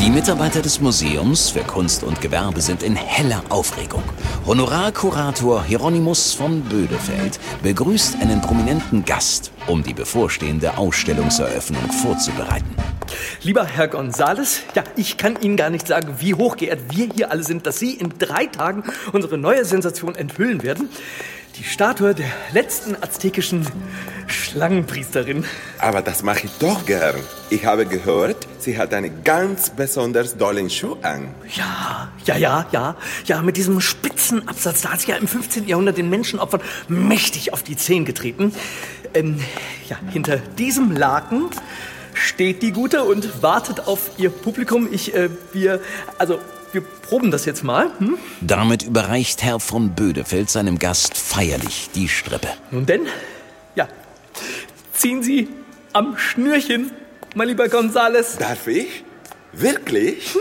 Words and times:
Die 0.00 0.10
Mitarbeiter 0.10 0.62
des 0.62 0.80
Museums 0.80 1.48
für 1.48 1.62
Kunst 1.64 2.04
und 2.04 2.20
Gewerbe 2.20 2.60
sind 2.60 2.82
in 2.82 2.94
heller 2.94 3.42
Aufregung. 3.48 4.02
Honorarkurator 4.46 5.64
Hieronymus 5.64 6.34
von 6.34 6.60
Bödefeld 6.62 7.40
begrüßt 7.62 8.16
einen 8.20 8.40
prominenten 8.40 9.04
Gast, 9.04 9.50
um 9.66 9.82
die 9.82 9.94
bevorstehende 9.94 10.76
Ausstellungseröffnung 10.76 11.90
vorzubereiten. 11.90 12.76
Lieber 13.42 13.64
Herr 13.64 13.88
Gonzales, 13.88 14.62
ja, 14.74 14.84
ich 14.96 15.16
kann 15.16 15.40
Ihnen 15.40 15.56
gar 15.56 15.70
nicht 15.70 15.86
sagen, 15.86 16.16
wie 16.18 16.34
hochgeehrt 16.34 16.80
wir 16.90 17.08
hier 17.14 17.30
alle 17.30 17.42
sind, 17.42 17.66
dass 17.66 17.78
Sie 17.78 17.92
in 17.92 18.10
drei 18.18 18.46
Tagen 18.46 18.84
unsere 19.12 19.38
neue 19.38 19.64
Sensation 19.64 20.14
enthüllen 20.14 20.62
werden. 20.62 20.88
Die 21.56 21.62
Statue 21.62 22.14
der 22.14 22.26
letzten 22.52 22.96
aztekischen 23.00 23.64
Schlangenpriesterin. 24.26 25.44
Aber 25.78 26.02
das 26.02 26.24
mache 26.24 26.46
ich 26.46 26.50
doch 26.58 26.84
gern. 26.84 27.14
Ich 27.50 27.64
habe 27.64 27.86
gehört, 27.86 28.48
sie 28.58 28.76
hat 28.76 28.92
einen 28.92 29.22
ganz 29.22 29.70
besonders 29.70 30.36
dollen 30.36 30.68
Schuh 30.68 30.96
an. 31.02 31.32
Ja, 31.54 32.10
ja, 32.24 32.36
ja, 32.36 32.66
ja. 32.72 32.96
Ja, 33.26 33.42
mit 33.42 33.56
diesem 33.56 33.80
spitzen 33.80 34.48
Absatz, 34.48 34.82
da 34.82 34.94
hat 34.94 35.02
sie 35.02 35.12
ja 35.12 35.16
im 35.16 35.28
15. 35.28 35.68
Jahrhundert 35.68 35.96
den 35.96 36.10
Menschenopfern 36.10 36.60
mächtig 36.88 37.52
auf 37.52 37.62
die 37.62 37.76
Zehen 37.76 38.04
getreten. 38.04 38.52
Ähm, 39.12 39.40
ja, 39.88 39.96
hinter 40.10 40.38
diesem 40.38 40.90
Laken 40.90 41.50
steht 42.34 42.62
die 42.62 42.72
Gute 42.72 43.04
und 43.04 43.42
wartet 43.42 43.86
auf 43.86 44.10
ihr 44.18 44.30
Publikum. 44.30 44.88
Ich, 44.90 45.14
äh, 45.14 45.30
wir, 45.52 45.80
also, 46.18 46.40
wir 46.72 46.80
proben 46.80 47.30
das 47.30 47.44
jetzt 47.44 47.62
mal. 47.62 47.90
Hm? 47.98 48.18
Damit 48.40 48.82
überreicht 48.82 49.42
Herr 49.44 49.60
von 49.60 49.90
Bödefeld 49.94 50.50
seinem 50.50 50.80
Gast 50.80 51.16
feierlich 51.16 51.90
die 51.94 52.08
Strippe. 52.08 52.48
Nun 52.72 52.86
denn, 52.86 53.02
ja, 53.76 53.86
ziehen 54.92 55.22
Sie 55.22 55.48
am 55.92 56.18
Schnürchen, 56.18 56.90
mein 57.36 57.48
lieber 57.48 57.68
Gonzales. 57.68 58.36
Darf 58.36 58.66
ich? 58.66 59.04
Wirklich? 59.56 60.36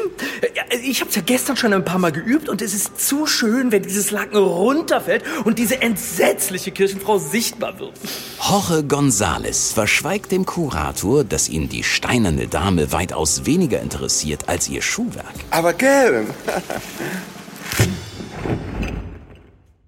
Ja, 0.55 0.63
ich 0.83 0.99
habe 1.01 1.09
es 1.09 1.15
ja 1.15 1.21
gestern 1.21 1.55
schon 1.55 1.73
ein 1.73 1.85
paar 1.85 1.99
Mal 1.99 2.11
geübt 2.11 2.49
und 2.49 2.61
es 2.61 2.73
ist 2.73 2.99
zu 2.99 3.27
schön, 3.27 3.71
wenn 3.71 3.83
dieses 3.83 4.11
Laken 4.11 4.37
runterfällt 4.37 5.23
und 5.45 5.59
diese 5.59 5.81
entsetzliche 5.81 6.71
Kirchenfrau 6.71 7.17
sichtbar 7.17 7.79
wird. 7.79 7.93
Jorge 8.41 8.83
González 8.87 9.73
verschweigt 9.73 10.31
dem 10.31 10.45
Kurator, 10.45 11.23
dass 11.23 11.49
ihn 11.49 11.69
die 11.69 11.83
steinerne 11.83 12.47
Dame 12.47 12.91
weitaus 12.91 13.45
weniger 13.45 13.81
interessiert 13.81 14.49
als 14.49 14.67
ihr 14.69 14.81
Schuhwerk. 14.81 15.33
Aber 15.51 15.73
gern. 15.73 16.27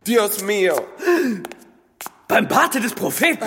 Dios 0.08 0.44
mio. 0.44 0.76
Beim 2.28 2.48
Barte 2.48 2.80
des 2.80 2.94
Propheten. 2.94 3.46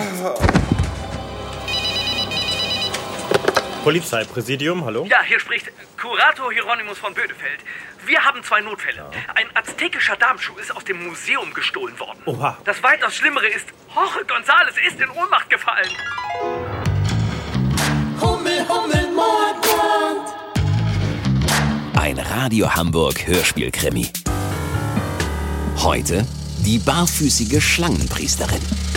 Polizeipräsidium, 3.83 4.83
hallo? 4.83 5.05
Ja, 5.09 5.21
hier 5.23 5.39
spricht 5.39 5.71
Kurator 5.99 6.51
Hieronymus 6.51 6.97
von 6.97 7.13
Bödefeld. 7.13 7.61
Wir 8.05 8.23
haben 8.23 8.43
zwei 8.43 8.61
Notfälle. 8.61 9.09
Ein 9.35 9.47
aztekischer 9.53 10.15
Darmschuh 10.17 10.57
ist 10.57 10.75
aus 10.75 10.83
dem 10.83 11.05
Museum 11.05 11.53
gestohlen 11.53 11.97
worden. 11.99 12.19
Oha. 12.25 12.57
Das 12.65 12.83
weitaus 12.83 13.15
Schlimmere 13.15 13.47
ist, 13.47 13.65
Jorge 13.95 14.25
González 14.25 14.77
ist 14.85 14.99
in 14.99 15.09
Ohnmacht 15.09 15.49
gefallen. 15.49 15.89
Hummel, 18.21 18.67
Hummel, 18.67 19.11
Mordbrand. 19.13 20.33
Ein 21.97 22.19
Radio 22.19 22.73
Hamburg 22.75 23.25
Hörspielkrimi. 23.25 24.09
Heute 25.83 26.25
die 26.65 26.79
barfüßige 26.79 27.61
Schlangenpriesterin. 27.63 28.88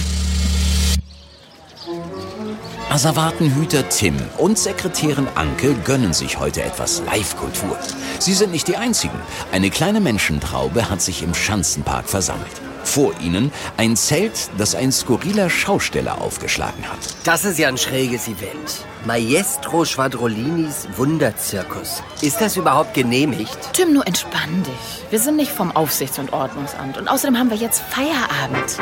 Asservatenhüter 2.92 3.88
Tim 3.88 4.16
und 4.36 4.58
Sekretärin 4.58 5.26
Anke 5.34 5.72
gönnen 5.72 6.12
sich 6.12 6.38
heute 6.38 6.62
etwas 6.62 7.00
Live-Kultur. 7.06 7.78
Sie 8.18 8.34
sind 8.34 8.52
nicht 8.52 8.68
die 8.68 8.76
einzigen. 8.76 9.18
Eine 9.50 9.70
kleine 9.70 9.98
Menschentraube 9.98 10.90
hat 10.90 11.00
sich 11.00 11.22
im 11.22 11.32
Schanzenpark 11.32 12.06
versammelt. 12.06 12.52
Vor 12.84 13.14
ihnen 13.18 13.50
ein 13.78 13.96
Zelt, 13.96 14.50
das 14.58 14.74
ein 14.74 14.92
skurriler 14.92 15.48
Schausteller 15.48 16.20
aufgeschlagen 16.20 16.86
hat. 16.86 16.98
Das 17.24 17.46
ist 17.46 17.58
ja 17.58 17.68
ein 17.68 17.78
schräges 17.78 18.28
Event. 18.28 18.84
Maestro 19.06 19.86
Schwadrolinis 19.86 20.86
Wunderzirkus. 20.94 22.02
Ist 22.20 22.42
das 22.42 22.58
überhaupt 22.58 22.92
genehmigt? 22.92 23.56
Tim, 23.72 23.94
nur 23.94 24.06
entspann 24.06 24.64
dich. 24.64 25.10
Wir 25.10 25.18
sind 25.18 25.36
nicht 25.36 25.50
vom 25.50 25.74
Aufsichts- 25.74 26.18
und 26.18 26.34
Ordnungsamt. 26.34 26.98
Und 26.98 27.08
außerdem 27.08 27.38
haben 27.38 27.48
wir 27.48 27.56
jetzt 27.56 27.82
Feierabend. 27.88 28.76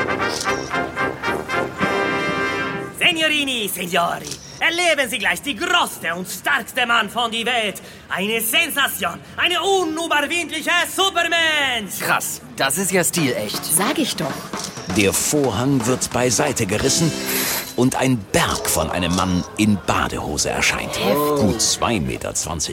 Signorini, 3.10 3.68
Signori, 3.68 4.30
erleben 4.60 5.10
Sie 5.10 5.18
gleich 5.18 5.42
die 5.42 5.56
größte 5.56 6.14
und 6.14 6.28
stärkste 6.28 6.86
Mann 6.86 7.10
von 7.10 7.32
der 7.32 7.44
Welt. 7.44 7.82
Eine 8.08 8.40
Sensation, 8.40 9.18
eine 9.36 9.60
unüberwindliche 9.60 10.70
Supermensch. 10.88 11.98
Krass, 11.98 12.40
das 12.54 12.78
ist 12.78 12.92
ja 12.92 13.02
stilecht. 13.02 13.64
Sag 13.64 13.98
ich 13.98 14.14
doch. 14.14 14.30
Der 14.96 15.12
Vorhang 15.12 15.84
wird 15.86 16.08
beiseite 16.12 16.66
gerissen 16.66 17.10
und 17.74 17.96
ein 17.96 18.16
Berg 18.16 18.70
von 18.70 18.88
einem 18.92 19.16
Mann 19.16 19.42
in 19.56 19.76
Badehose 19.86 20.50
erscheint. 20.50 20.94
Gut 21.36 21.58
2,20 21.58 22.00
Meter 22.02 22.32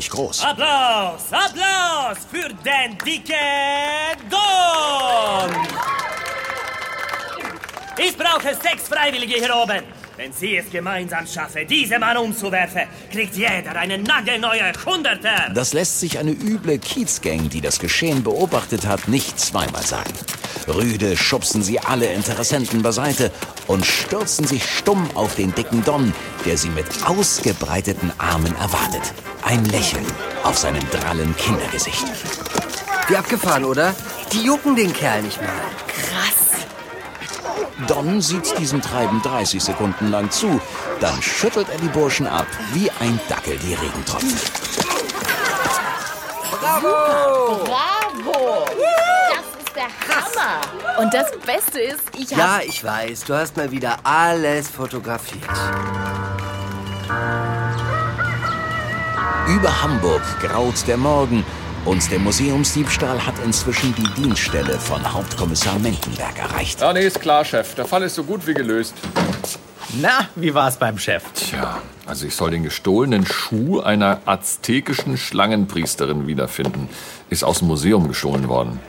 groß. 0.10 0.44
Applaus, 0.44 1.24
Applaus 1.32 2.18
für 2.32 2.50
den 2.50 2.96
dicken 3.04 4.30
Don. 4.30 5.68
Ich 7.98 8.16
brauche 8.16 8.54
sechs 8.54 8.88
Freiwillige 8.88 9.34
hier 9.34 9.56
oben. 9.56 9.97
Wenn 10.18 10.34
Sie 10.34 10.58
es 10.58 10.72
gemeinsam 10.72 11.28
schaffen, 11.28 11.68
diesen 11.68 12.00
Mann 12.00 12.18
umzuwerfen, 12.18 12.82
kriegt 13.12 13.36
jeder 13.36 13.76
eine 13.76 14.00
nagelneue 14.00 14.74
Hunderter. 14.84 15.52
Das 15.54 15.74
lässt 15.74 16.00
sich 16.00 16.18
eine 16.18 16.32
üble 16.32 16.80
Kiezgang, 16.80 17.50
die 17.50 17.62
das 17.62 17.78
Geschehen 17.78 18.24
beobachtet 18.24 18.88
hat, 18.88 19.08
nicht 19.08 19.40
zweimal 19.40 19.84
sagen. 19.84 20.12
Rüde 20.68 21.16
schubsen 21.16 21.62
sie 21.62 21.80
alle 21.80 22.08
Interessenten 22.08 22.82
beiseite 22.82 23.32
und 23.68 23.86
stürzen 23.86 24.48
sich 24.48 24.66
stumm 24.66 25.08
auf 25.14 25.36
den 25.36 25.54
dicken 25.54 25.84
Don, 25.84 26.12
der 26.46 26.58
sie 26.58 26.70
mit 26.70 26.88
ausgebreiteten 27.06 28.12
Armen 28.18 28.56
erwartet. 28.56 29.14
Ein 29.44 29.64
Lächeln 29.66 30.06
auf 30.42 30.58
seinem 30.58 30.84
drallen 30.90 31.36
Kindergesicht. 31.36 32.06
Wie 33.08 33.16
abgefahren, 33.16 33.66
oder? 33.66 33.96
Die 34.34 34.42
jucken 34.42 34.76
den 34.76 34.92
Kerl 34.94 35.22
nicht 35.22 35.40
mal. 35.40 35.52
Krass. 35.88 36.37
Don 37.86 38.22
sieht 38.22 38.58
diesem 38.58 38.82
Treiben 38.82 39.22
30 39.22 39.64
Sekunden 39.64 40.10
lang 40.10 40.32
zu. 40.32 40.60
Dann 41.00 41.22
schüttelt 41.22 41.70
er 41.70 41.78
die 41.78 41.90
Burschen 41.90 42.26
ab, 42.26 42.48
wie 42.74 42.90
ein 43.00 43.20
Dackel 43.30 43.56
die 43.58 43.76
Regentropfen. 43.76 44.34
Bravo! 46.60 48.66
Das 49.30 49.46
ist 49.64 49.76
der 49.76 49.90
Hammer. 50.08 50.60
Und 51.00 51.14
das 51.14 51.28
Beste 51.46 51.80
ist, 51.80 52.02
ich 52.18 52.32
habe... 52.32 52.42
Ja, 52.42 52.62
ich 52.68 52.84
weiß, 52.84 53.26
du 53.26 53.36
hast 53.36 53.56
mal 53.56 53.70
wieder 53.70 54.00
alles 54.04 54.70
fotografiert. 54.70 55.48
Über 59.48 59.84
Hamburg 59.84 60.24
graut 60.42 60.88
der 60.88 60.98
Morgen 60.98 61.46
und 61.88 62.12
der 62.12 62.20
Museumsdiebstahl 62.20 63.26
hat 63.26 63.36
inzwischen 63.46 63.96
die 63.96 64.22
Dienststelle 64.22 64.78
von 64.78 65.02
Hauptkommissar 65.14 65.80
Menkenberg 65.80 66.38
erreicht. 66.38 66.82
Ja, 66.82 66.92
nee, 66.92 67.08
ist 67.08 67.22
klar, 67.22 67.46
Chef. 67.46 67.76
Der 67.76 67.86
Fall 67.86 68.04
ist 68.04 68.16
so 68.16 68.26
gut 68.26 68.46
wie 68.46 68.54
gelöst. 68.54 68.94
Na, 70.02 70.28
wie 70.36 70.54
war's 70.54 70.78
beim 70.78 70.98
Chef? 70.98 71.24
Tja, 71.34 71.78
also 72.06 72.26
ich 72.26 72.36
soll 72.36 72.52
den 72.52 72.64
gestohlenen 72.64 73.26
Schuh 73.26 73.80
einer 73.80 74.20
aztekischen 74.26 75.18
Schlangenpriesterin 75.18 76.28
wiederfinden. 76.28 76.90
Ist 77.30 77.46
aus 77.46 77.60
dem 77.60 77.70
Museum 77.70 78.10
gestohlen 78.10 78.50
worden. 78.50 78.82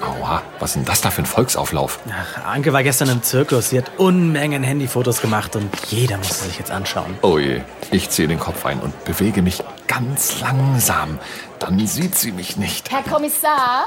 Aua, 0.00 0.42
was 0.58 0.70
ist 0.70 0.76
denn 0.76 0.84
das 0.86 1.02
da 1.02 1.10
für 1.10 1.22
ein 1.22 1.26
Volksauflauf? 1.26 1.98
Ach, 2.10 2.46
Anke 2.46 2.72
war 2.72 2.82
gestern 2.82 3.10
im 3.10 3.22
Zirkus. 3.22 3.70
Sie 3.70 3.78
hat 3.78 3.90
Unmengen 3.98 4.62
Handyfotos 4.62 5.20
gemacht 5.20 5.54
und 5.54 5.68
jeder 5.88 6.16
musste 6.16 6.44
sich 6.44 6.58
jetzt 6.58 6.70
anschauen. 6.70 7.14
Oh 7.20 7.38
je, 7.38 7.60
ich 7.90 8.08
ziehe 8.08 8.26
den 8.26 8.40
Kopf 8.40 8.64
ein 8.64 8.80
und 8.80 9.04
bewege 9.04 9.42
mich 9.42 9.62
ganz 9.86 10.40
langsam. 10.40 11.18
Dann 11.58 11.86
sieht 11.86 12.14
sie 12.14 12.32
mich 12.32 12.56
nicht. 12.56 12.90
Herr 12.90 13.02
Kommissar, 13.02 13.86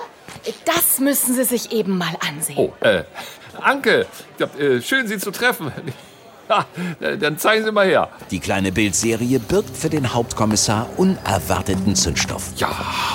das 0.66 1.00
müssen 1.00 1.36
Sie 1.36 1.44
sich 1.44 1.72
eben 1.72 1.98
mal 1.98 2.16
ansehen. 2.28 2.58
Oh, 2.58 2.74
äh, 2.82 3.04
Anke, 3.62 4.06
ja, 4.40 4.48
äh, 4.60 4.82
schön 4.82 5.08
Sie 5.08 5.18
zu 5.18 5.32
treffen. 5.32 5.72
Ja, 6.50 6.66
äh, 7.02 7.18
dann 7.18 7.38
zeigen 7.38 7.66
Sie 7.66 7.74
mal 7.74 7.86
her. 7.86 8.08
Die 8.32 8.40
kleine 8.40 8.72
Bildserie 8.72 9.38
birgt 9.38 9.76
für 9.76 9.90
den 9.90 10.14
Hauptkommissar 10.14 10.88
unerwarteten 10.96 11.94
Zündstoff. 11.94 12.52
Ja, 12.56 12.70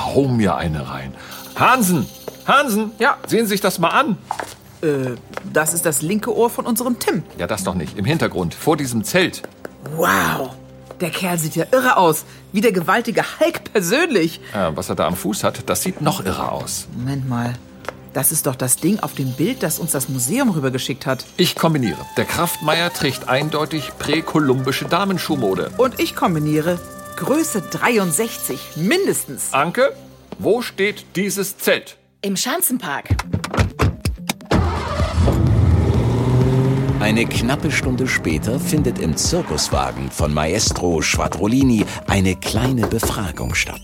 hau 0.04 0.28
mir 0.28 0.56
eine 0.56 0.86
rein. 0.86 1.14
Hansen, 1.56 2.06
Hansen, 2.46 2.92
ja, 2.98 3.16
sehen 3.26 3.46
Sie 3.46 3.52
sich 3.52 3.62
das 3.62 3.78
mal 3.78 3.88
an. 3.88 4.18
Äh, 4.82 5.16
das 5.50 5.72
ist 5.72 5.86
das 5.86 6.02
linke 6.02 6.36
Ohr 6.36 6.50
von 6.50 6.66
unserem 6.66 6.98
Tim. 6.98 7.22
Ja, 7.38 7.46
das 7.46 7.64
doch 7.64 7.74
nicht. 7.74 7.96
Im 7.96 8.04
Hintergrund, 8.04 8.52
vor 8.52 8.76
diesem 8.76 9.02
Zelt. 9.02 9.40
Wow. 9.96 10.50
Der 11.02 11.10
Kerl 11.10 11.36
sieht 11.36 11.56
ja 11.56 11.66
irre 11.72 11.96
aus. 11.96 12.24
Wie 12.52 12.60
der 12.60 12.70
gewaltige 12.70 13.24
Hulk 13.40 13.72
persönlich. 13.72 14.40
Äh, 14.54 14.70
was 14.76 14.88
er 14.88 14.94
da 14.94 15.08
am 15.08 15.16
Fuß 15.16 15.42
hat, 15.42 15.68
das 15.68 15.82
sieht 15.82 16.00
noch 16.00 16.24
irrer 16.24 16.52
aus. 16.52 16.86
Moment 16.96 17.28
mal. 17.28 17.54
Das 18.12 18.30
ist 18.30 18.46
doch 18.46 18.54
das 18.54 18.76
Ding 18.76 19.00
auf 19.00 19.14
dem 19.14 19.32
Bild, 19.32 19.64
das 19.64 19.80
uns 19.80 19.90
das 19.90 20.08
Museum 20.08 20.50
rübergeschickt 20.50 21.04
hat. 21.04 21.24
Ich 21.36 21.56
kombiniere. 21.56 21.98
Der 22.16 22.24
Kraftmeier 22.24 22.92
trägt 22.92 23.28
eindeutig 23.28 23.90
präkolumbische 23.98 24.84
Damenschuhmode. 24.84 25.72
Und 25.76 25.98
ich 25.98 26.14
kombiniere 26.14 26.78
Größe 27.16 27.62
63, 27.62 28.76
mindestens. 28.76 29.52
Anke, 29.52 29.96
wo 30.38 30.62
steht 30.62 31.04
dieses 31.16 31.58
Zelt? 31.58 31.96
Im 32.20 32.36
Schanzenpark. 32.36 33.08
Eine 37.12 37.26
knappe 37.26 37.70
Stunde 37.70 38.08
später 38.08 38.58
findet 38.58 38.98
im 38.98 39.14
Zirkuswagen 39.14 40.10
von 40.10 40.32
Maestro 40.32 41.02
Schwadrolini 41.02 41.84
eine 42.06 42.36
kleine 42.36 42.86
Befragung 42.86 43.54
statt. 43.54 43.82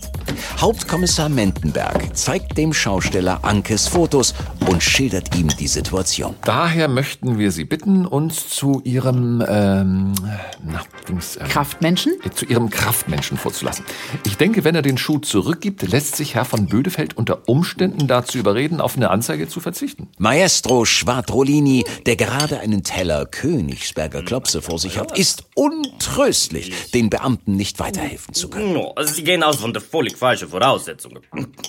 Hauptkommissar 0.57 1.29
Mendenberg 1.29 2.17
zeigt 2.17 2.57
dem 2.57 2.73
Schausteller 2.73 3.37
Ankes 3.43 3.87
Fotos 3.87 4.33
und 4.69 4.83
schildert 4.83 5.35
ihm 5.35 5.47
die 5.47 5.67
Situation. 5.67 6.35
Daher 6.43 6.87
möchten 6.87 7.39
wir 7.39 7.51
Sie 7.51 7.65
bitten, 7.65 8.05
uns 8.05 8.49
zu 8.49 8.81
Ihrem 8.83 9.43
ähm, 9.47 10.13
na, 10.63 10.83
Dings, 11.07 11.37
ähm, 11.37 11.47
Kraftmenschen? 11.47 12.13
zu 12.35 12.45
Ihrem 12.45 12.69
Kraftmenschen 12.69 13.37
vorzulassen. 13.37 13.83
Ich 14.27 14.37
denke, 14.37 14.63
wenn 14.63 14.75
er 14.75 14.83
den 14.83 14.99
Schuh 14.99 15.17
zurückgibt, 15.17 15.81
lässt 15.81 16.15
sich 16.15 16.35
Herr 16.35 16.45
von 16.45 16.67
Bödefeld 16.67 17.17
unter 17.17 17.49
Umständen 17.49 18.07
dazu 18.07 18.37
überreden, 18.37 18.79
auf 18.79 18.95
eine 18.95 19.09
Anzeige 19.09 19.47
zu 19.47 19.59
verzichten. 19.59 20.07
Maestro 20.19 20.85
Schwadrolini, 20.85 21.85
der 22.05 22.15
gerade 22.15 22.59
einen 22.59 22.83
Teller 22.83 23.25
Königsberger 23.25 24.21
Klopse 24.21 24.61
vor 24.61 24.77
sich 24.77 24.99
hat, 24.99 25.17
ist 25.17 25.45
untröstlich, 25.55 26.91
den 26.91 27.09
Beamten 27.09 27.55
nicht 27.55 27.79
weiterhelfen 27.79 28.35
zu 28.35 28.49
können. 28.49 28.73
No, 28.73 28.93
also 28.95 29.15
Sie 29.15 29.23
gehen 29.23 29.41
aus 29.41 29.55
von 29.55 29.73
der 29.73 29.81
völlig 29.81 30.15
falschen 30.15 30.47
Voraussetzungen. 30.47 31.21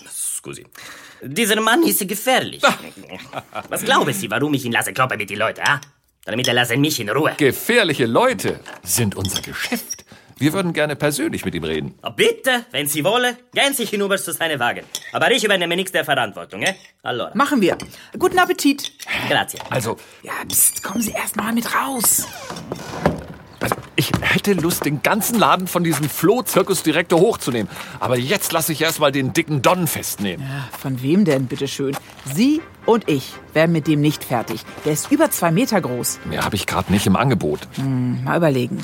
Scusi. 0.07 0.67
Dieser 1.23 1.61
Mann 1.61 1.83
ist 1.83 2.07
gefährlich. 2.09 2.63
Was 3.69 3.85
glauben 3.85 4.13
Sie, 4.13 4.31
warum 4.31 4.55
ich 4.55 4.65
ihn 4.65 4.73
lasse 4.73 4.93
kloppen 4.93 5.19
mit 5.19 5.31
den 5.31 5.39
Leuten, 5.39 5.61
ah? 5.65 5.81
Damit 6.25 6.47
er 6.49 6.55
lassen 6.55 6.81
mich 6.81 7.01
in 7.01 7.09
Ruhe. 7.11 7.35
Gefährliche 7.37 8.07
Leute 8.07 8.61
sind 8.83 9.15
unser 9.17 9.41
Geschäft. 9.41 10.05
Wir 10.39 10.55
würden 10.55 10.73
gerne 10.73 10.97
persönlich 10.97 11.45
mit 11.45 11.55
ihm 11.55 11.65
reden. 11.65 11.95
Ah, 12.01 12.09
Bitte, 12.11 12.65
wenn 12.71 12.87
Sie 12.87 13.05
wollen, 13.05 13.37
gehen 13.53 13.75
Sie 13.75 13.85
hinüber 13.85 14.17
zu 14.17 14.33
seinem 14.33 14.59
Wagen. 14.59 14.85
Aber 15.13 15.31
ich 15.31 15.45
übernehme 15.45 15.77
nichts 15.77 15.93
der 15.93 16.05
Verantwortung, 16.05 16.63
eh? 16.63 16.75
Allora. 17.03 17.31
Machen 17.35 17.61
wir. 17.61 17.77
Guten 18.19 18.39
Appetit. 18.39 18.91
Grazie. 19.29 19.59
Also, 19.69 19.97
Ja, 20.23 20.33
pst, 20.49 20.83
kommen 20.83 21.03
Sie 21.03 21.11
erst 21.13 21.37
mal 21.37 21.53
mit 21.53 21.67
raus. 21.75 22.27
Also 23.61 23.77
ich 23.97 24.13
hätte 24.23 24.55
Lust, 24.55 24.85
den 24.85 25.03
ganzen 25.03 25.39
Laden 25.39 25.67
von 25.67 25.85
diesem 25.85 26.09
Floh-Zirkusdirektor 26.09 27.21
hochzunehmen. 27.21 27.71
Aber 27.99 28.19
jetzt 28.19 28.53
lasse 28.53 28.73
ich 28.73 28.81
erst 28.81 29.01
mal 29.01 29.13
den 29.13 29.33
dicken 29.33 29.63
Don 29.63 29.87
festnehmen. 29.87 30.45
Ja, 30.47 30.69
von 30.79 31.03
wem 31.03 31.25
denn, 31.25 31.47
bitteschön? 31.47 31.97
Sie 32.35 32.63
und 32.87 33.09
ich 33.09 33.35
werden 33.53 33.73
mit 33.73 33.87
dem 33.87 34.01
nicht 34.01 34.25
fertig. 34.25 34.63
Der 34.85 34.93
ist 34.93 35.13
über 35.13 35.31
zwei 35.31 35.51
Meter 35.51 35.81
groß. 35.81 36.21
Mehr 36.25 36.45
habe 36.45 36.57
ich 36.57 36.67
gerade 36.67 36.93
nicht 36.93 37.07
im 37.07 37.17
Angebot. 37.17 37.61
Mal 37.77 38.37
überlegen. 38.37 38.83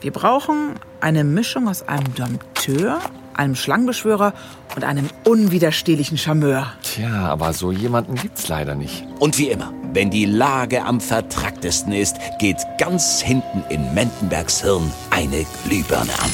Wir 0.00 0.10
brauchen 0.10 0.74
eine 1.00 1.24
Mischung 1.24 1.68
aus 1.68 1.86
einem 1.86 2.14
Dompteur, 2.14 2.98
einem 3.38 3.54
Schlangenbeschwörer 3.54 4.32
und 4.74 4.84
einem 4.84 5.08
unwiderstehlichen 5.24 6.18
Charmeur. 6.18 6.72
Tja, 6.82 7.28
aber 7.28 7.52
so 7.52 7.72
jemanden 7.72 8.14
gibt's 8.14 8.48
leider 8.48 8.74
nicht. 8.74 9.04
Und 9.18 9.38
wie 9.38 9.48
immer, 9.48 9.72
wenn 9.92 10.10
die 10.10 10.26
Lage 10.26 10.84
am 10.84 11.00
vertracktesten 11.00 11.92
ist, 11.92 12.16
geht 12.38 12.58
ganz 12.78 13.20
hinten 13.20 13.64
in 13.68 13.94
Mendenbergs 13.94 14.62
Hirn 14.62 14.90
eine 15.10 15.46
Glühbirne 15.64 16.12
an. 16.12 16.30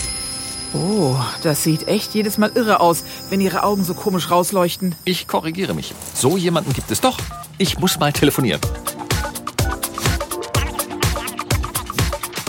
Oh, 0.74 1.16
das 1.42 1.62
sieht 1.62 1.86
echt 1.86 2.14
jedes 2.14 2.38
Mal 2.38 2.50
irre 2.54 2.80
aus, 2.80 3.04
wenn 3.28 3.40
Ihre 3.40 3.62
Augen 3.62 3.84
so 3.84 3.92
komisch 3.92 4.30
rausleuchten. 4.30 4.94
Ich 5.04 5.28
korrigiere 5.28 5.74
mich. 5.74 5.92
So 6.14 6.36
jemanden 6.38 6.72
gibt 6.72 6.90
es 6.90 7.00
doch. 7.00 7.18
Ich 7.58 7.78
muss 7.78 7.98
mal 7.98 8.12
telefonieren. 8.12 8.60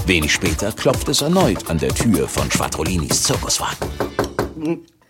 Wenig 0.05 0.33
später 0.33 0.71
klopft 0.71 1.07
es 1.09 1.21
erneut 1.21 1.69
an 1.69 1.77
der 1.77 1.94
Tür 1.94 2.27
von 2.27 2.50
Schwadrolinis 2.51 3.23
Zirkuswagen. 3.23 4.12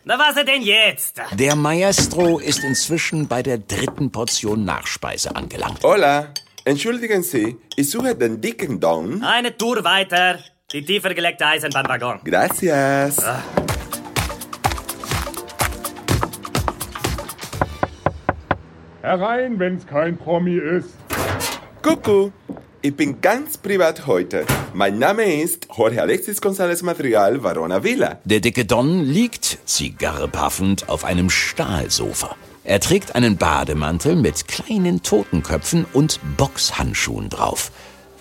Na, 0.05 0.17
was 0.19 0.35
denn 0.43 0.61
jetzt? 0.61 1.21
Der 1.33 1.55
Maestro 1.55 2.39
ist 2.39 2.63
inzwischen 2.63 3.27
bei 3.27 3.41
der 3.43 3.57
dritten 3.57 4.11
Portion 4.11 4.65
Nachspeise 4.65 5.35
angelangt. 5.35 5.83
Hola, 5.83 6.33
entschuldigen 6.65 7.23
Sie, 7.23 7.55
ich 7.75 7.89
suche 7.89 8.15
den 8.15 8.41
dicken 8.41 8.79
Don. 8.79 9.23
Eine 9.23 9.55
Tour 9.55 9.83
weiter. 9.83 10.39
Die 10.71 10.83
tiefer 10.83 11.13
gelegte 11.13 11.45
Eisenbahnwaggon. 11.45 12.21
Gracias. 12.25 13.17
Herein, 19.01 19.59
wenn's 19.59 19.85
kein 19.85 20.17
Promi 20.17 20.55
ist. 20.57 20.95
Kuckuck, 21.81 22.31
ich 22.85 22.95
bin 22.95 23.21
ganz 23.21 23.57
privat 23.57 24.07
heute. 24.07 24.45
Mein 24.73 24.99
Name 24.99 25.41
ist 25.41 25.67
Jorge 25.73 26.01
Alexis 26.01 26.41
González 26.41 26.83
Madrigal 26.83 27.41
Varona 27.41 27.81
Villa. 27.81 28.19
Der 28.25 28.41
dicke 28.41 28.65
Don 28.65 28.99
liegt, 29.05 29.59
Zigarre 29.65 30.27
paffend, 30.27 30.89
auf 30.89 31.05
einem 31.05 31.29
Stahlsofa. 31.29 32.35
Er 32.65 32.81
trägt 32.81 33.15
einen 33.15 33.37
Bademantel 33.37 34.17
mit 34.17 34.49
kleinen 34.49 35.01
Totenköpfen 35.01 35.85
und 35.93 36.19
Boxhandschuhen 36.35 37.29
drauf. 37.29 37.71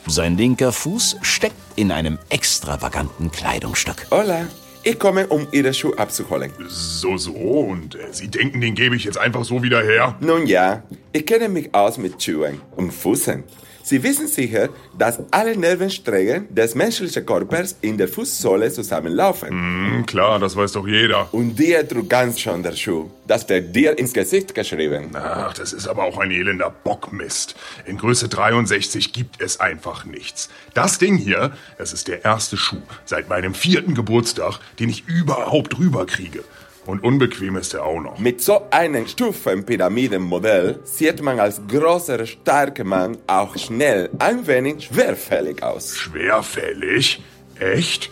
Sein 0.06 0.36
linker 0.36 0.70
Fuß 0.70 1.16
steckt 1.22 1.56
in 1.74 1.90
einem 1.90 2.18
extravaganten 2.28 3.32
Kleidungsstück. 3.32 4.06
Hola, 4.12 4.46
ich 4.84 4.96
komme, 4.96 5.26
um 5.26 5.48
Ihre 5.50 5.74
Schuhe 5.74 5.98
abzuholen. 5.98 6.52
So, 6.68 7.16
so. 7.16 7.32
Und 7.32 7.96
äh, 7.96 8.12
Sie 8.12 8.28
denken, 8.28 8.60
den 8.60 8.76
gebe 8.76 8.94
ich 8.94 9.02
jetzt 9.02 9.18
einfach 9.18 9.44
so 9.44 9.62
wieder 9.64 9.82
her? 9.82 10.16
Nun 10.20 10.46
ja, 10.46 10.84
ich 11.12 11.26
kenne 11.26 11.48
mich 11.48 11.74
aus 11.74 11.98
mit 11.98 12.22
Schuhen 12.22 12.60
und 12.76 12.92
Füßen. 12.92 13.42
Sie 13.84 14.02
wissen 14.02 14.28
sicher, 14.28 14.68
dass 14.96 15.18
alle 15.30 15.56
Nervenstränge 15.56 16.42
des 16.48 16.74
menschlichen 16.74 17.26
Körpers 17.26 17.76
in 17.80 17.98
der 17.98 18.08
Fußsohle 18.08 18.70
zusammenlaufen. 18.70 19.50
Hm, 19.50 20.06
klar, 20.06 20.38
das 20.38 20.54
weiß 20.54 20.72
doch 20.72 20.86
jeder. 20.86 21.28
Und 21.32 21.56
dir 21.56 21.86
trug 21.86 22.08
ganz 22.08 22.38
schon 22.40 22.62
der 22.62 22.72
Schuh. 22.72 23.10
Das 23.26 23.48
wird 23.48 23.74
dir 23.74 23.98
ins 23.98 24.12
Gesicht 24.12 24.54
geschrieben. 24.54 25.10
Ach, 25.14 25.52
das 25.54 25.72
ist 25.72 25.88
aber 25.88 26.04
auch 26.04 26.18
ein 26.18 26.30
elender 26.30 26.70
Bockmist. 26.70 27.56
In 27.84 27.98
Größe 27.98 28.28
63 28.28 29.12
gibt 29.12 29.40
es 29.40 29.58
einfach 29.58 30.04
nichts. 30.04 30.48
Das 30.74 30.98
Ding 30.98 31.16
hier, 31.16 31.52
das 31.78 31.92
ist 31.92 32.08
der 32.08 32.24
erste 32.24 32.56
Schuh 32.56 32.82
seit 33.04 33.28
meinem 33.28 33.54
vierten 33.54 33.94
Geburtstag, 33.94 34.58
den 34.78 34.88
ich 34.88 35.06
überhaupt 35.08 35.78
rüberkriege. 35.78 36.44
Und 36.84 37.04
unbequem 37.04 37.56
ist 37.56 37.74
er 37.74 37.84
auch 37.84 38.00
noch. 38.00 38.18
Mit 38.18 38.40
so 38.40 38.62
einem 38.70 39.06
Stufenpyramidenmodell 39.06 40.80
sieht 40.84 41.22
man 41.22 41.38
als 41.38 41.60
großer, 41.68 42.26
starker 42.26 42.84
Mann 42.84 43.18
auch 43.28 43.56
schnell 43.56 44.10
ein 44.18 44.46
wenig 44.46 44.86
schwerfällig 44.86 45.62
aus. 45.62 45.96
Schwerfällig? 45.96 47.22
Echt? 47.60 48.10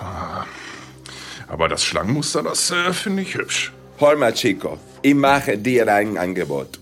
Ah. 0.00 0.44
Aber 1.48 1.68
das 1.68 1.84
Schlangenmuster, 1.84 2.42
das 2.42 2.70
äh, 2.70 2.92
finde 2.92 3.22
ich 3.22 3.34
hübsch. 3.34 3.72
Hör 3.98 4.16
mal, 4.16 4.32
Chico, 4.32 4.78
ich 5.02 5.14
mache 5.14 5.58
dir 5.58 5.92
ein 5.92 6.16
Angebot. 6.16 6.78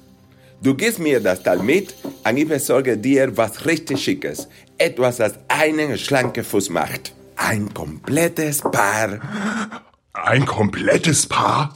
Du 0.61 0.75
gibst 0.75 0.99
mir 0.99 1.21
das 1.21 1.43
Teil 1.43 1.61
mit 1.61 1.95
und 2.25 2.37
ich 2.37 2.49
besorge 2.49 2.99
dir 2.99 3.37
was 3.37 3.65
richtig 3.65 4.03
Schickes. 4.03 4.49
Etwas, 4.77 5.19
das 5.19 5.35
einen 5.47 5.97
schlanken 5.97 6.45
Fuß 6.45 6.71
macht. 6.71 7.13
Ein 7.37 7.73
komplettes 7.73 8.61
Paar. 8.61 9.21
Ein 10.25 10.45
komplettes 10.45 11.27
Paar? 11.27 11.75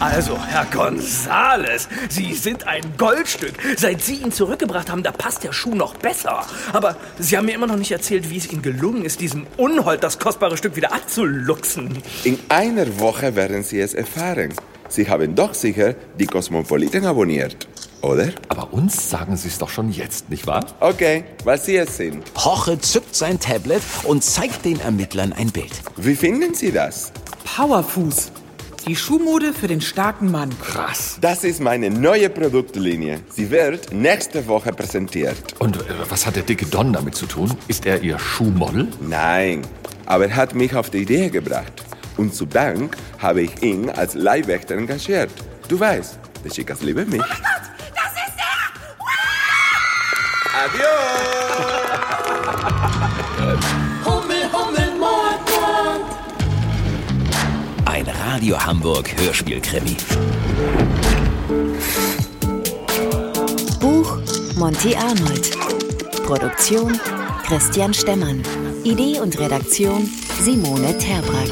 Also, 0.00 0.42
Herr 0.44 0.64
Gonzales, 0.64 1.88
Sie 2.08 2.34
sind 2.34 2.66
ein 2.66 2.80
Goldstück. 2.96 3.52
Seit 3.76 4.00
Sie 4.00 4.14
ihn 4.14 4.32
zurückgebracht 4.32 4.90
haben, 4.90 5.02
da 5.02 5.12
passt 5.12 5.44
der 5.44 5.52
Schuh 5.52 5.74
noch 5.74 5.94
besser. 5.94 6.44
Aber 6.72 6.96
Sie 7.18 7.36
haben 7.36 7.44
mir 7.46 7.54
immer 7.54 7.66
noch 7.66 7.76
nicht 7.76 7.92
erzählt, 7.92 8.30
wie 8.30 8.38
es 8.38 8.50
Ihnen 8.50 8.62
gelungen 8.62 9.04
ist, 9.04 9.20
diesem 9.20 9.46
Unhold 9.56 10.02
das 10.02 10.18
kostbare 10.18 10.56
Stück 10.56 10.74
wieder 10.74 10.92
abzuluxen. 10.92 12.02
In 12.24 12.38
einer 12.48 12.98
Woche 12.98 13.36
werden 13.36 13.62
Sie 13.62 13.80
es 13.80 13.94
erfahren. 13.94 14.54
Sie 14.88 15.08
haben 15.08 15.34
doch 15.36 15.54
sicher 15.54 15.94
die 16.18 16.26
Kosmopoliten 16.26 17.04
abonniert, 17.04 17.68
oder? 18.02 18.28
Aber 18.48 18.72
uns 18.72 19.10
sagen 19.10 19.36
Sie 19.36 19.48
es 19.48 19.58
doch 19.58 19.68
schon 19.68 19.90
jetzt, 19.90 20.30
nicht 20.30 20.46
wahr? 20.46 20.64
Okay, 20.80 21.24
weil 21.44 21.60
Sie 21.60 21.76
es 21.76 21.96
sind. 21.96 22.24
Hoche 22.36 22.78
zückt 22.78 23.14
sein 23.14 23.38
Tablet 23.38 23.82
und 24.04 24.24
zeigt 24.24 24.64
den 24.64 24.80
Ermittlern 24.80 25.32
ein 25.32 25.50
Bild. 25.50 25.72
Wie 25.96 26.14
finden 26.14 26.54
Sie 26.54 26.72
das? 26.72 27.12
Powerfuß. 27.44 28.32
Die 28.86 28.96
Schuhmode 28.96 29.52
für 29.52 29.68
den 29.68 29.82
starken 29.82 30.30
Mann. 30.30 30.50
Krass. 30.62 31.18
Das 31.20 31.44
ist 31.44 31.60
meine 31.60 31.90
neue 31.90 32.30
Produktlinie. 32.30 33.20
Sie 33.30 33.50
wird 33.50 33.92
nächste 33.92 34.46
Woche 34.46 34.72
präsentiert. 34.72 35.36
Und 35.58 35.76
äh, 35.76 35.80
was 36.08 36.24
hat 36.24 36.36
der 36.36 36.44
dicke 36.44 36.64
Don 36.64 36.92
damit 36.92 37.14
zu 37.14 37.26
tun? 37.26 37.54
Ist 37.68 37.84
er 37.84 38.02
Ihr 38.02 38.18
Schuhmodel? 38.18 38.88
Nein, 39.00 39.62
aber 40.06 40.24
er 40.28 40.36
hat 40.36 40.54
mich 40.54 40.74
auf 40.74 40.88
die 40.88 40.98
Idee 40.98 41.28
gebracht. 41.28 41.72
Und 42.16 42.34
zu 42.34 42.46
Dank 42.46 42.96
habe 43.18 43.42
ich 43.42 43.62
ihn 43.62 43.90
als 43.90 44.14
Leibwächter 44.14 44.76
engagiert. 44.76 45.30
Du 45.68 45.78
weißt, 45.78 46.18
die 46.44 46.48
Chicas 46.48 46.80
lieben 46.82 47.08
mich. 47.10 47.22
Radio 58.40 58.58
Hamburg 58.58 59.06
Hörspielkrimi. 59.20 59.96
Buch 63.78 64.16
Monty 64.56 64.94
Arnold. 64.96 65.50
Produktion 66.24 66.98
Christian 67.44 67.92
Stemmann. 67.92 68.42
Idee 68.82 69.20
und 69.20 69.38
Redaktion 69.38 70.08
Simone 70.40 70.96
Terbrack. 70.96 71.50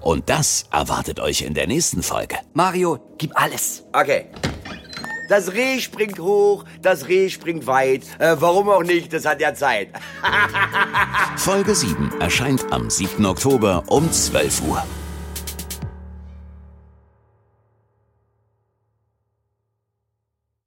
Und 0.00 0.30
das 0.30 0.66
erwartet 0.70 1.18
euch 1.18 1.42
in 1.42 1.54
der 1.54 1.66
nächsten 1.66 2.04
Folge. 2.04 2.36
Mario, 2.52 3.00
gib 3.18 3.32
alles. 3.34 3.82
Okay. 3.92 4.26
Das 5.28 5.52
Reh 5.52 5.80
springt 5.80 6.18
hoch, 6.18 6.64
das 6.82 7.08
Reh 7.08 7.30
springt 7.30 7.66
weit. 7.66 8.02
Äh, 8.18 8.36
warum 8.38 8.68
auch 8.68 8.82
nicht? 8.82 9.12
Das 9.12 9.24
hat 9.24 9.40
ja 9.40 9.54
Zeit. 9.54 9.88
Folge 11.36 11.74
7 11.74 12.12
erscheint 12.20 12.72
am 12.72 12.90
7. 12.90 13.24
Oktober 13.24 13.84
um 13.86 14.10
12 14.10 14.62
Uhr. 14.62 14.82